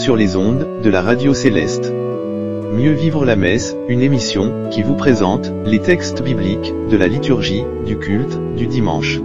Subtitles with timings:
[0.00, 1.92] sur les ondes de la radio céleste.
[2.72, 7.64] Mieux vivre la messe, une émission qui vous présente les textes bibliques de la liturgie
[7.84, 9.20] du culte du dimanche.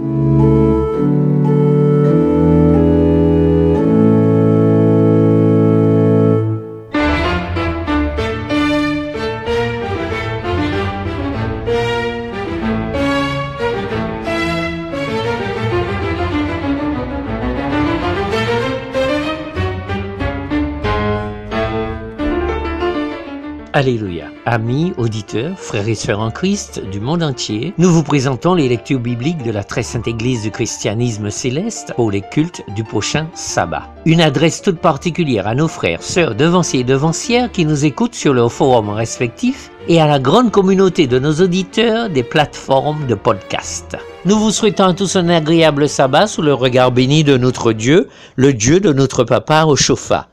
[23.76, 24.28] Alléluia.
[24.46, 29.00] Amis, auditeurs, frères et sœurs en Christ du monde entier, nous vous présentons les lectures
[29.00, 33.82] bibliques de la très sainte Église du christianisme céleste pour les cultes du prochain sabbat.
[34.06, 38.32] Une adresse toute particulière à nos frères, sœurs, devanciers et devancières qui nous écoutent sur
[38.32, 43.98] leurs forums respectifs et à la grande communauté de nos auditeurs des plateformes de podcast.
[44.24, 48.08] Nous vous souhaitons à tous un agréable sabbat sous le regard béni de notre Dieu,
[48.36, 50.28] le Dieu de notre Papa au chauffa.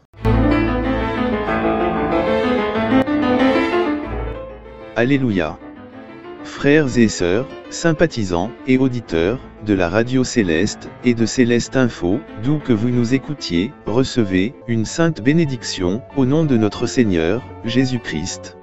[5.04, 5.60] Alléluia.
[6.46, 12.58] Frères et sœurs, sympathisants et auditeurs de la radio céleste et de Céleste Info, d'où
[12.60, 18.56] que vous nous écoutiez, recevez une sainte bénédiction au nom de notre Seigneur, Jésus-Christ.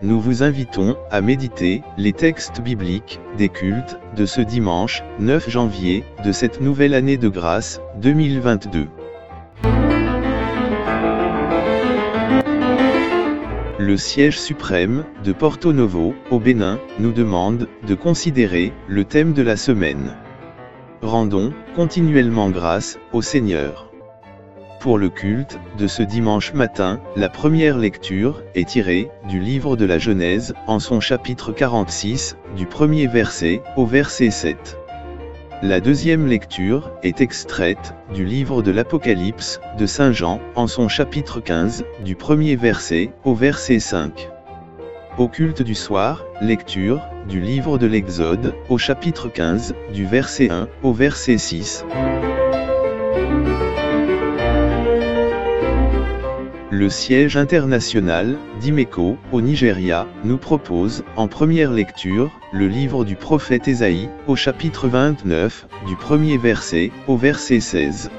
[0.00, 6.04] Nous vous invitons à méditer les textes bibliques des cultes de ce dimanche 9 janvier
[6.24, 8.86] de cette nouvelle année de grâce 2022.
[13.86, 19.42] Le siège suprême de Porto Novo, au Bénin, nous demande de considérer le thème de
[19.42, 20.16] la semaine.
[21.02, 23.92] Rendons continuellement grâce au Seigneur.
[24.80, 29.84] Pour le culte de ce dimanche matin, la première lecture est tirée du livre de
[29.84, 34.78] la Genèse, en son chapitre 46, du premier verset au verset 7.
[35.62, 41.40] La deuxième lecture est extraite du livre de l'Apocalypse de Saint Jean en son chapitre
[41.40, 44.28] 15 du premier verset au verset 5.
[45.16, 50.68] Au culte du soir, lecture du livre de l'Exode au chapitre 15 du verset 1
[50.82, 51.86] au verset 6.
[56.78, 63.66] Le siège international d'Imeco, au Nigeria, nous propose, en première lecture, le livre du prophète
[63.66, 68.10] Ésaïe, au chapitre 29, du premier verset, au verset 16.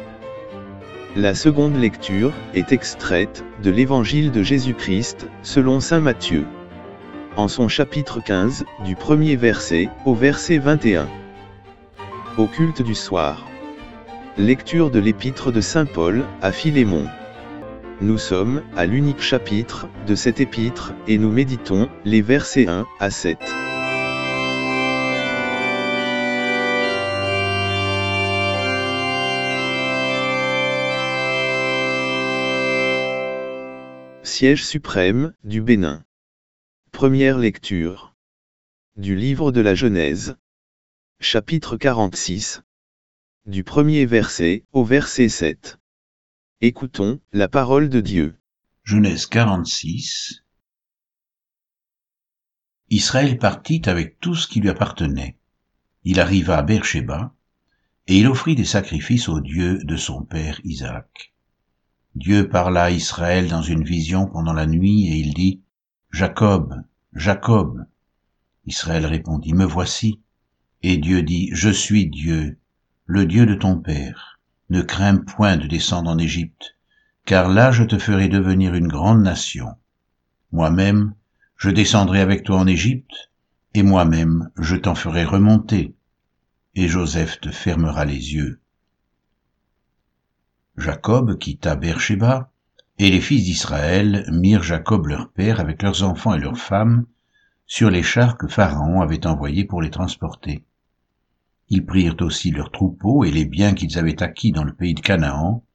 [1.16, 6.44] La seconde lecture est extraite de l'Évangile de Jésus-Christ, selon Saint Matthieu.
[7.36, 11.08] En son chapitre 15, du premier verset, au verset 21.
[12.40, 13.46] Au culte du soir.
[14.36, 17.06] Lecture de l'épître de Saint Paul, à Philémon.
[18.00, 23.10] Nous sommes à l'unique chapitre de cet épître et nous méditons les versets 1 à
[23.10, 23.40] 7.
[34.22, 36.04] Siège suprême du Bénin.
[36.92, 38.14] Première lecture
[38.96, 40.36] du livre de la Genèse.
[41.20, 42.62] Chapitre 46.
[43.48, 45.77] Du premier verset au verset 7.
[46.60, 48.36] Écoutons la parole de Dieu.
[48.84, 50.44] Genèse 46
[52.90, 55.38] Israël partit avec tout ce qui lui appartenait.
[56.04, 57.32] Il arriva à Beersheba,
[58.08, 61.32] et il offrit des sacrifices au Dieu de son père Isaac.
[62.16, 65.62] Dieu parla à Israël dans une vision pendant la nuit, et il dit,
[66.10, 66.74] Jacob,
[67.14, 67.86] Jacob.
[68.66, 70.22] Israël répondit, Me voici.
[70.82, 72.58] Et Dieu dit, Je suis Dieu,
[73.06, 74.37] le Dieu de ton père
[74.70, 76.76] ne crains point de descendre en Égypte,
[77.26, 79.76] car là je te ferai devenir une grande nation.
[80.52, 81.14] Moi-même,
[81.56, 83.32] je descendrai avec toi en Égypte,
[83.74, 85.96] et moi-même je t'en ferai remonter,
[86.76, 88.60] et Joseph te fermera les yeux.
[90.78, 92.52] Jacob quitta Beersheba,
[93.00, 97.06] et les fils d'Israël mirent Jacob leur père avec leurs enfants et leurs femmes
[97.66, 100.64] sur les chars que Pharaon avait envoyés pour les transporter.
[101.70, 105.02] Ils prirent aussi leurs troupeaux et les biens qu'ils avaient acquis dans le pays de
[105.02, 105.66] Canaan,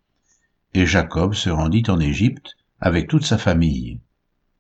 [0.75, 4.01] et Jacob se rendit en Égypte avec toute sa famille.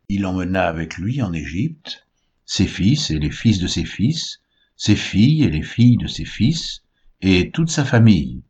[0.09, 2.07] Il emmena avec lui en Égypte
[2.45, 4.41] ses fils et les fils de ses fils,
[4.77, 6.83] ses filles et les filles de ses fils,
[7.23, 8.43] et toute sa famille.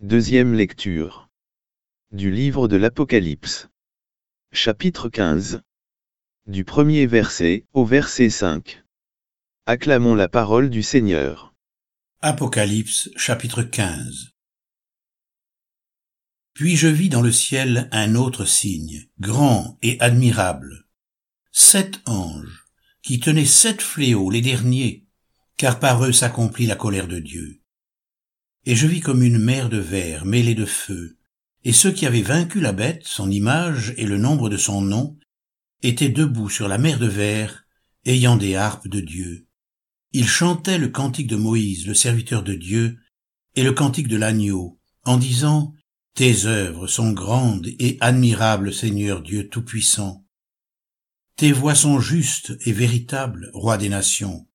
[0.00, 1.30] Deuxième lecture
[2.12, 3.68] du livre de l'Apocalypse.
[4.52, 5.62] Chapitre 15.
[6.46, 8.83] Du premier verset au verset 5.
[9.66, 11.54] Acclamons la parole du Seigneur.
[12.20, 14.32] Apocalypse chapitre 15
[16.52, 20.84] Puis je vis dans le ciel un autre signe, grand et admirable.
[21.50, 22.66] Sept anges,
[23.00, 25.06] qui tenaient sept fléaux, les derniers,
[25.56, 27.62] car par eux s'accomplit la colère de Dieu.
[28.66, 31.16] Et je vis comme une mer de verre mêlée de feu,
[31.64, 35.16] Et ceux qui avaient vaincu la bête, son image et le nombre de son nom,
[35.82, 37.64] étaient debout sur la mer de verre,
[38.04, 39.46] ayant des harpes de Dieu.
[40.16, 43.00] Ils chantaient le cantique de Moïse, le serviteur de Dieu,
[43.56, 45.74] et le cantique de l'agneau, en disant,
[46.14, 50.24] Tes œuvres sont grandes et admirables, Seigneur Dieu Tout-Puissant.
[51.34, 54.46] Tes voix sont justes et véritables, Roi des nations.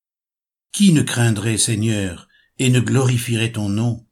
[0.72, 4.08] Qui ne craindrait, Seigneur, et ne glorifierait ton nom?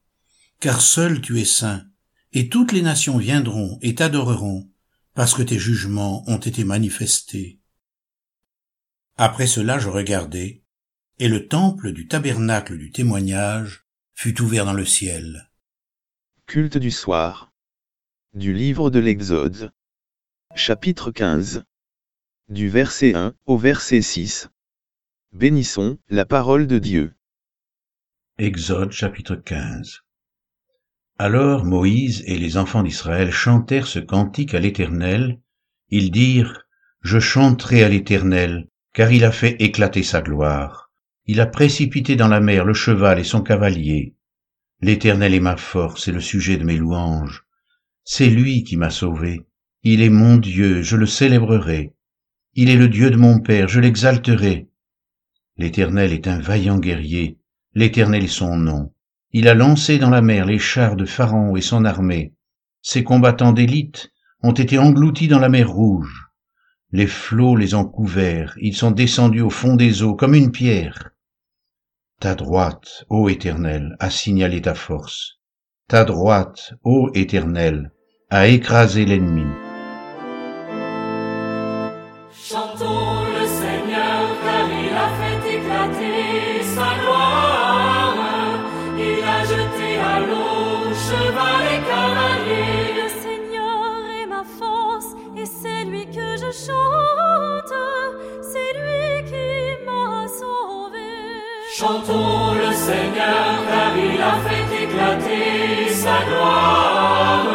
[0.60, 1.86] Car seul tu es saint,
[2.34, 4.70] et toutes les nations viendront et t'adoreront,
[5.14, 7.62] parce que tes jugements ont été manifestés.
[9.16, 10.66] Après cela je regardai,
[11.20, 15.50] et le temple du tabernacle du témoignage fut ouvert dans le ciel.
[16.46, 17.52] Culte du soir.
[18.34, 19.72] Du livre de l'Exode.
[20.56, 21.64] Chapitre 15.
[22.50, 24.50] Du verset 1 au verset 6.
[25.34, 27.16] Bénissons la parole de Dieu.
[28.38, 30.04] Exode chapitre 15.
[31.18, 35.42] Alors Moïse et les enfants d'Israël chantèrent ce cantique à l'Éternel.
[35.90, 36.68] Ils dirent,
[37.02, 40.87] Je chanterai à l'Éternel, car il a fait éclater sa gloire.
[41.30, 44.16] Il a précipité dans la mer le cheval et son cavalier.
[44.80, 47.46] L'Éternel est ma force et le sujet de mes louanges.
[48.06, 49.46] C'est lui qui m'a sauvé.
[49.84, 51.94] Il est mon Dieu, je le célébrerai.
[52.54, 54.70] Il est le Dieu de mon Père, je l'exalterai.
[55.58, 57.40] L'Éternel est un vaillant guerrier,
[57.74, 58.94] l'Éternel est son nom.
[59.34, 62.36] Il a lancé dans la mer les chars de Pharaon et son armée.
[62.82, 64.14] Ses combattants d'élite
[64.44, 66.30] ont été engloutis dans la mer rouge.
[66.94, 71.12] Les flots les ont couverts, ils sont descendus au fond des eaux comme une pierre.
[72.20, 75.38] Ta droite, ô Éternel, a signalé ta force.
[75.88, 77.92] Ta droite, ô Éternel,
[78.32, 79.46] a écrasé l'ennemi.
[101.80, 107.46] Chantons le Seigneur car il a fait éclater sa gloire.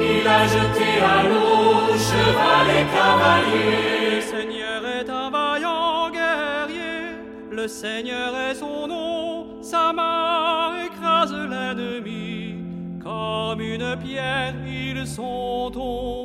[0.00, 4.14] Il a jeté à l'eau cheval et cavalier.
[4.14, 7.18] Le Seigneur est un vaillant guerrier.
[7.50, 9.62] Le Seigneur est son nom.
[9.62, 12.54] Sa main écrase l'ennemi.
[13.02, 16.21] Comme une pierre, ils sont tombés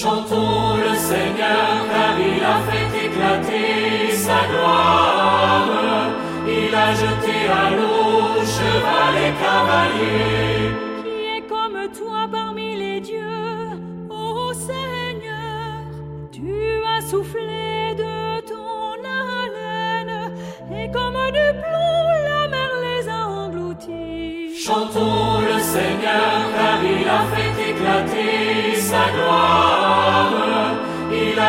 [0.00, 6.10] Chantons le Seigneur car il a fait éclater sa gloire.
[6.46, 10.70] Il a jeté à l'eau cheval et cavalier.
[11.02, 13.70] Qui est comme toi parmi les dieux,
[14.08, 15.82] ô Seigneur?
[16.30, 16.54] Tu
[16.94, 20.32] as soufflé de ton haleine,
[20.78, 24.54] et comme du plomb la mer les a engloutis.
[24.64, 29.77] Chantons le Seigneur car il a fait éclater sa gloire.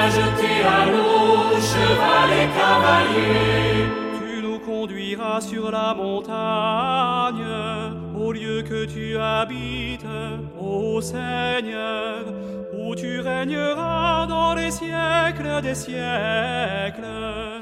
[0.08, 3.86] Jeté à l'eau cheval et cavalier.
[4.20, 7.46] Tu nous conduiras sur la montagne,
[8.18, 10.08] au lieu que tu habites,
[10.60, 12.26] ô Seigneur,
[12.74, 17.04] où tu régneras dans les siècles des siècles.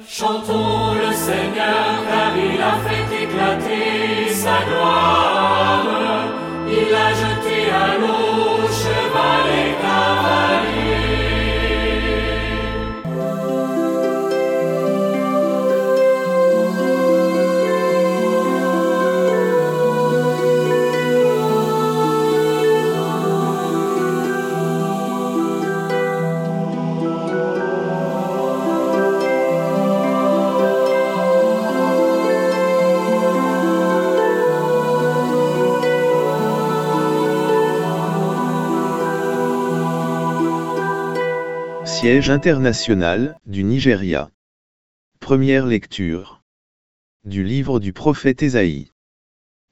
[0.08, 5.84] Chantons le Seigneur car il a fait éclater sa gloire.
[6.70, 10.77] Il a jeté à l'eau cheval et cavalier.
[42.08, 44.32] Siège international du Nigeria.
[45.20, 46.42] Première lecture.
[47.26, 48.94] Du livre du prophète Ésaïe.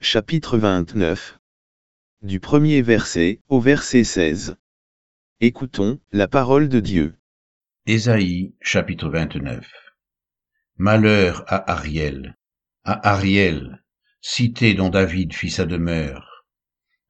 [0.01, 1.39] Chapitre 29.
[2.23, 4.57] Du premier verset au verset 16.
[5.39, 7.15] Écoutons la parole de Dieu.
[7.85, 9.65] Ésaïe chapitre 29
[10.75, 12.35] Malheur à Ariel,
[12.83, 13.81] à Ariel,
[14.19, 16.45] cité dont David fit sa demeure.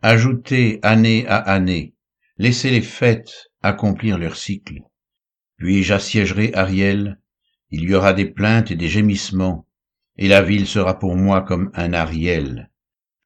[0.03, 1.95] Ajoutez année à année,
[2.37, 4.83] laissez les fêtes accomplir leur cycle.
[5.57, 7.19] Puis j'assiégerai Ariel,
[7.71, 9.67] il y aura des plaintes et des gémissements,
[10.17, 12.69] et la ville sera pour moi comme un Ariel.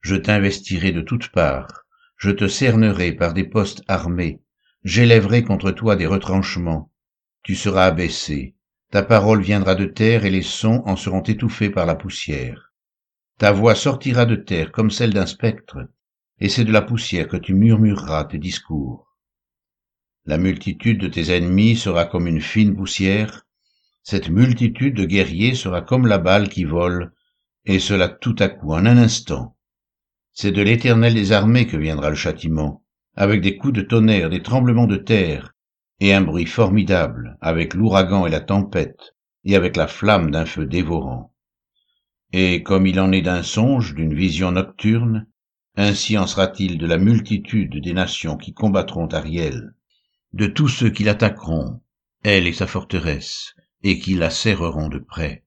[0.00, 4.42] Je t'investirai de toutes parts, je te cernerai par des postes armés,
[4.84, 6.92] j'élèverai contre toi des retranchements.
[7.42, 8.54] Tu seras abaissé,
[8.90, 12.72] ta parole viendra de terre et les sons en seront étouffés par la poussière.
[13.38, 15.78] Ta voix sortira de terre comme celle d'un spectre,
[16.38, 19.09] et c'est de la poussière que tu murmureras tes discours.
[20.26, 23.46] La multitude de tes ennemis sera comme une fine poussière,
[24.02, 27.12] cette multitude de guerriers sera comme la balle qui vole,
[27.64, 29.56] et cela tout à coup, en un instant.
[30.32, 32.84] C'est de l'éternel des armées que viendra le châtiment,
[33.14, 35.54] avec des coups de tonnerre, des tremblements de terre,
[36.00, 40.66] et un bruit formidable, avec l'ouragan et la tempête, et avec la flamme d'un feu
[40.66, 41.34] dévorant.
[42.32, 45.26] Et comme il en est d'un songe, d'une vision nocturne,
[45.76, 49.74] ainsi en sera-t-il de la multitude des nations qui combattront Ariel,
[50.32, 51.82] de tous ceux qui l'attaqueront,
[52.22, 55.44] elle et sa forteresse, et qui la serreront de près.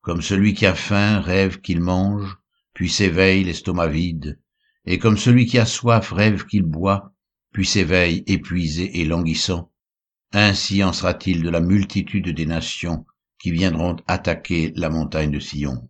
[0.00, 2.38] Comme celui qui a faim rêve qu'il mange,
[2.72, 4.40] puis s'éveille l'estomac vide,
[4.86, 7.12] et comme celui qui a soif rêve qu'il boit,
[7.52, 9.72] puis s'éveille épuisé et languissant,
[10.32, 13.04] ainsi en sera-t-il de la multitude des nations
[13.38, 15.88] qui viendront attaquer la montagne de Sion.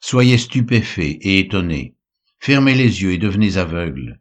[0.00, 1.96] Soyez stupéfaits et étonnés,
[2.38, 4.20] fermez les yeux et devenez aveugles.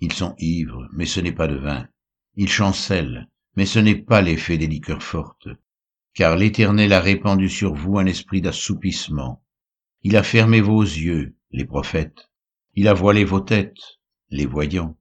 [0.00, 1.88] Ils sont ivres, mais ce n'est pas de vin.
[2.36, 5.48] Ils chancellent, mais ce n'est pas l'effet des liqueurs fortes.
[6.14, 9.42] Car l'Éternel a répandu sur vous un esprit d'assoupissement.
[10.02, 12.30] Il a fermé vos yeux, les prophètes.
[12.74, 13.98] Il a voilé vos têtes,
[14.30, 14.98] les voyants.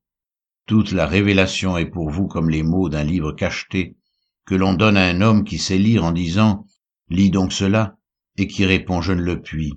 [0.65, 3.97] Toute la révélation est pour vous comme les mots d'un livre cacheté,
[4.45, 6.65] que l'on donne à un homme qui sait lire en disant
[7.09, 7.97] Lis donc cela,
[8.37, 9.73] et qui répond Je ne le puis,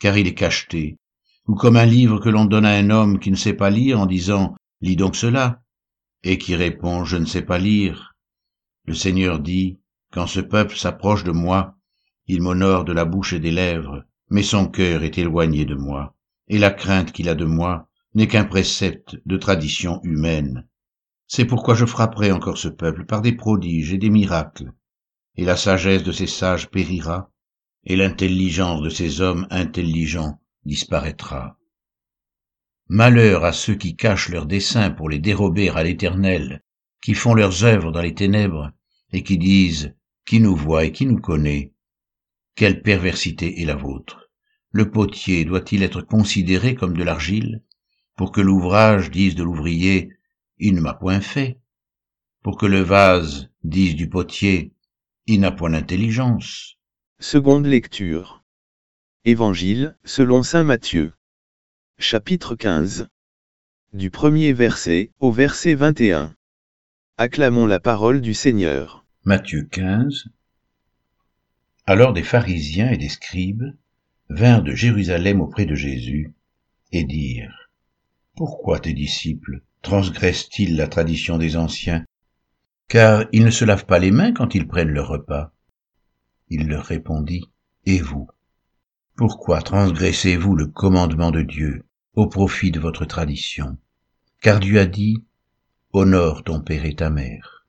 [0.00, 0.96] car il est cacheté,
[1.46, 4.00] ou comme un livre que l'on donne à un homme qui ne sait pas lire
[4.00, 5.62] en disant Lis donc cela,
[6.22, 8.14] et qui répond Je ne sais pas lire.
[8.84, 9.80] Le Seigneur dit
[10.12, 11.78] Quand ce peuple s'approche de moi,
[12.26, 16.14] il m'honore de la bouche et des lèvres, mais son cœur est éloigné de moi
[16.48, 20.68] et la crainte qu'il a de moi n'est qu'un précepte de tradition humaine.
[21.26, 24.72] C'est pourquoi je frapperai encore ce peuple par des prodiges et des miracles,
[25.36, 27.30] et la sagesse de ces sages périra,
[27.84, 31.56] et l'intelligence de ces hommes intelligents disparaîtra.
[32.94, 36.62] Malheur à ceux qui cachent leurs desseins pour les dérober à l'Éternel,
[37.00, 38.70] qui font leurs œuvres dans les ténèbres,
[39.14, 39.94] et qui disent
[40.26, 41.72] Qui nous voit et qui nous connaît?
[42.54, 44.28] Quelle perversité est la vôtre!
[44.72, 47.62] Le potier doit-il être considéré comme de l'argile?
[48.14, 50.10] Pour que l'ouvrage dise de l'ouvrier
[50.58, 51.58] il ne m'a point fait!
[52.42, 54.74] Pour que le vase dise du potier
[55.26, 56.76] il n'a point d'intelligence!
[57.20, 58.44] Seconde lecture.
[59.24, 61.14] Évangile, selon saint Matthieu.
[61.98, 63.08] Chapitre 15.
[63.92, 66.34] Du premier verset au verset 21.
[67.16, 69.04] Acclamons la parole du Seigneur.
[69.24, 70.24] Matthieu 15
[71.86, 73.76] Alors des pharisiens et des scribes
[74.30, 76.34] vinrent de Jérusalem auprès de Jésus
[76.90, 77.70] et dirent
[78.36, 82.04] Pourquoi tes disciples transgressent-ils la tradition des anciens?
[82.88, 85.52] Car ils ne se lavent pas les mains quand ils prennent leur repas.
[86.48, 87.44] Il leur répondit
[87.86, 88.28] Et vous
[89.14, 93.76] Pourquoi transgressez-vous le commandement de Dieu au profit de votre tradition?
[94.40, 95.22] Car Dieu a dit
[95.92, 97.66] Honore ton père et ta mère.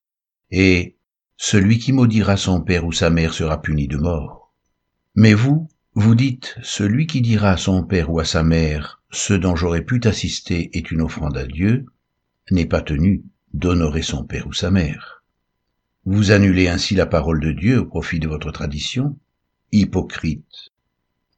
[0.51, 0.95] Et
[1.35, 4.53] celui qui maudira son père ou sa mère sera puni de mort.
[5.15, 9.33] Mais vous, vous dites, celui qui dira à son père ou à sa mère, ce
[9.33, 11.85] dont j'aurais pu t'assister est une offrande à Dieu,
[12.51, 15.23] n'est pas tenu d'honorer son père ou sa mère.
[16.05, 19.19] Vous annulez ainsi la parole de Dieu au profit de votre tradition
[19.73, 20.72] Hypocrite.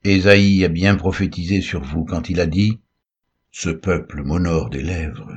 [0.08, 2.80] Ésaïe a bien prophétisé sur vous quand il a dit
[3.52, 5.36] Ce peuple m'honore des lèvres,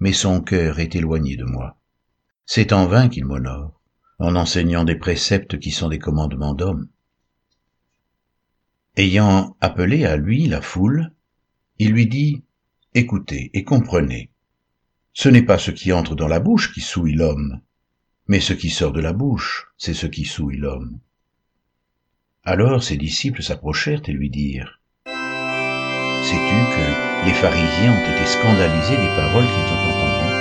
[0.00, 1.78] mais son cœur est éloigné de moi.
[2.44, 3.80] C'est en vain qu'il m'honore,
[4.18, 6.88] en enseignant des préceptes qui sont des commandements d'hommes.
[8.96, 11.12] Ayant appelé à lui la foule,
[11.78, 12.42] il lui dit,
[12.94, 14.32] Écoutez et comprenez.
[15.12, 17.60] Ce n'est pas ce qui entre dans la bouche qui souille l'homme,
[18.26, 20.98] mais ce qui sort de la bouche, c'est ce qui souille l'homme.
[22.44, 29.14] Alors ses disciples s'approchèrent et lui dirent, Sais-tu que les pharisiens ont été scandalisés des
[29.14, 30.34] paroles qu'ils ont entendues?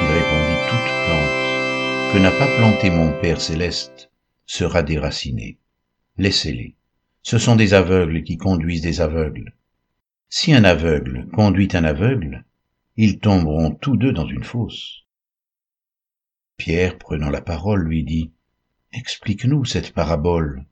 [0.00, 4.10] Il répondit, Toute plante que n'a pas planté mon Père céleste
[4.46, 5.58] sera déracinée.
[6.16, 6.76] Laissez-les.
[7.22, 9.52] Ce sont des aveugles qui conduisent des aveugles.
[10.30, 12.46] Si un aveugle conduit un aveugle,
[12.96, 15.04] ils tomberont tous deux dans une fosse.
[16.56, 18.32] Pierre, prenant la parole, lui dit,
[18.92, 20.64] Explique-nous cette parabole.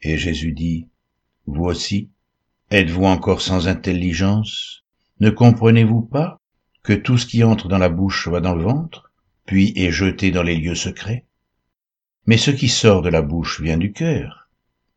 [0.00, 0.86] Et Jésus dit,
[1.46, 2.08] aussi,
[2.70, 4.84] êtes-vous encore sans intelligence?
[5.20, 6.40] Ne comprenez-vous pas
[6.82, 9.12] que tout ce qui entre dans la bouche va dans le ventre,
[9.44, 11.26] puis est jeté dans les lieux secrets?
[12.26, 14.48] Mais ce qui sort de la bouche vient du cœur,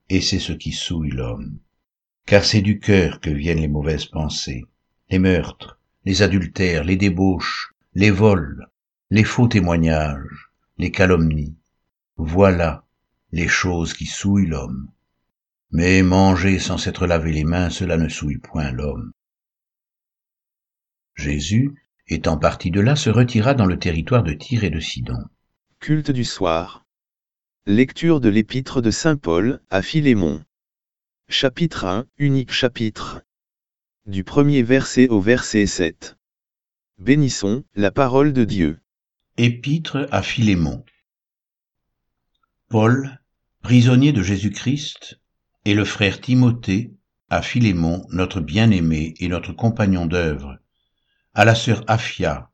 [0.09, 1.57] et c'est ce qui souille l'homme.
[2.25, 4.65] Car c'est du cœur que viennent les mauvaises pensées,
[5.09, 8.67] les meurtres, les adultères, les débauches, les vols,
[9.09, 11.55] les faux témoignages, les calomnies.
[12.23, 12.85] Voilà
[13.31, 14.91] les choses qui souillent l'homme.
[15.71, 19.11] Mais manger sans s'être lavé les mains, cela ne souille point l'homme.
[21.15, 21.73] Jésus,
[22.07, 25.17] étant parti de là, se retira dans le territoire de Tyr et de Sidon.
[25.79, 26.85] Culte du soir.
[27.65, 30.43] Lecture de l'épître de Saint Paul à Philémon.
[31.27, 33.23] Chapitre 1, unique chapitre.
[34.05, 36.17] Du premier verset au verset 7.
[36.99, 38.79] Bénissons la parole de Dieu.
[39.37, 40.85] Épître à Philémon.
[42.71, 43.19] Paul,
[43.61, 45.19] prisonnier de Jésus-Christ,
[45.65, 46.93] et le frère Timothée,
[47.29, 50.57] à Philémon, notre bien-aimé et notre compagnon d'œuvre,
[51.33, 52.49] à la sœur Aphia,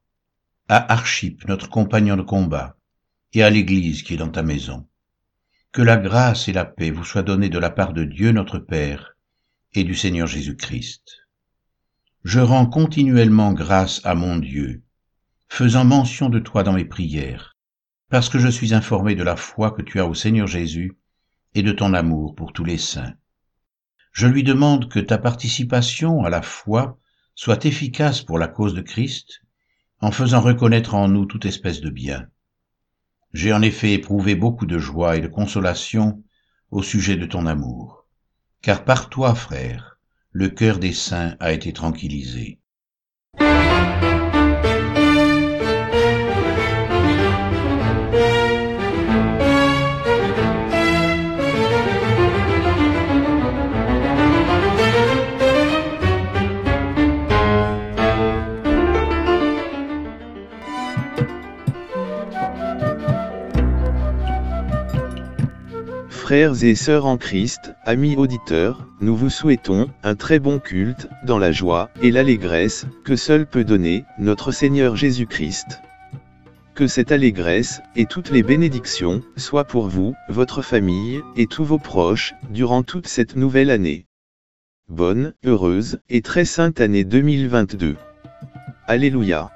[0.69, 2.77] à Archip, notre compagnon de combat,
[3.33, 4.88] et à l'Église qui est dans ta maison.
[5.71, 8.57] Que la grâce et la paix vous soient données de la part de Dieu notre
[8.57, 9.15] Père
[9.75, 11.27] et du Seigneur Jésus-Christ.
[12.24, 14.81] Je rends continuellement grâce à mon Dieu,
[15.47, 17.56] faisant mention de toi dans mes prières,
[18.09, 20.97] parce que je suis informé de la foi que tu as au Seigneur Jésus
[21.53, 23.13] et de ton amour pour tous les saints.
[24.11, 26.97] Je lui demande que ta participation à la foi
[27.35, 29.41] soit efficace pour la cause de Christ,
[29.99, 32.27] en faisant reconnaître en nous toute espèce de bien.
[33.33, 36.23] J'ai en effet éprouvé beaucoup de joie et de consolation
[36.71, 38.07] au sujet de ton amour,
[38.61, 39.99] car par toi, frère,
[40.31, 42.59] le cœur des saints a été tranquillisé.
[66.27, 71.39] Frères et sœurs en Christ, amis auditeurs, nous vous souhaitons un très bon culte, dans
[71.39, 75.80] la joie et l'allégresse que seul peut donner notre Seigneur Jésus-Christ.
[76.75, 81.80] Que cette allégresse et toutes les bénédictions soient pour vous, votre famille et tous vos
[81.80, 84.06] proches durant toute cette nouvelle année.
[84.89, 87.95] Bonne, heureuse et très sainte année 2022.
[88.86, 89.49] Alléluia.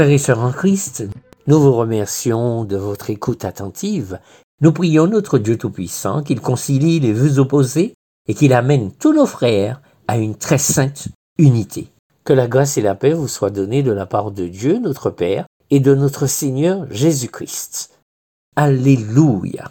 [0.00, 1.06] Frères et sœurs en Christ,
[1.46, 4.18] nous vous remercions de votre écoute attentive.
[4.62, 7.92] Nous prions notre Dieu Tout-Puissant qu'il concilie les vues opposées
[8.26, 11.88] et qu'il amène tous nos frères à une très sainte unité.
[12.24, 15.10] Que la grâce et la paix vous soient données de la part de Dieu, notre
[15.10, 17.90] Père, et de notre Seigneur Jésus-Christ.
[18.56, 19.70] Alléluia.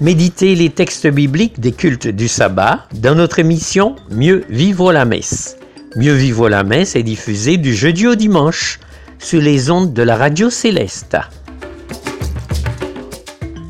[0.00, 5.56] Méditez les textes bibliques des cultes du sabbat dans notre émission Mieux vivre la messe.
[5.94, 8.80] Mieux vivre la messe est diffusée du jeudi au dimanche
[9.20, 11.16] sur les ondes de la radio céleste.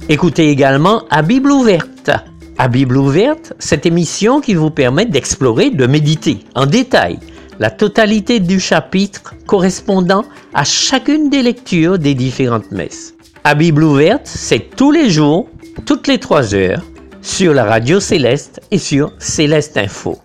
[0.09, 2.11] Écoutez également à Bible ouverte.
[2.57, 7.19] À Bible ouverte, cette émission qui vous permet d'explorer, de méditer en détail
[7.59, 13.15] la totalité du chapitre correspondant à chacune des lectures des différentes messes.
[13.45, 15.51] À Bible ouverte, c'est tous les jours
[15.87, 16.83] toutes les trois heures
[17.23, 20.19] sur la radio Céleste et sur Céleste Info.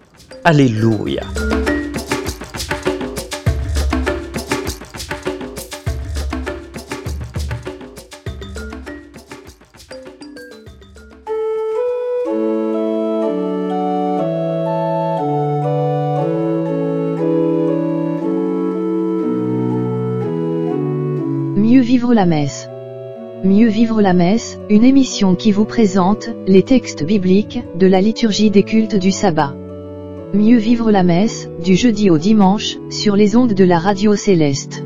[0.44, 1.22] Alléluia.
[21.56, 22.59] Mieux vivre la messe.
[23.44, 28.52] Mieux vivre la messe, une émission qui vous présente les textes bibliques de la liturgie
[28.52, 29.56] des cultes du sabbat.
[30.34, 34.79] Mieux vivre la messe, du jeudi au dimanche, sur les ondes de la radio céleste.